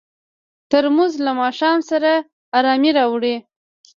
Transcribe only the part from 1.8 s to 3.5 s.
سره ارامي راوړي.